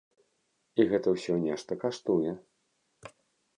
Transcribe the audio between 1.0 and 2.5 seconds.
ўсё нешта каштуе.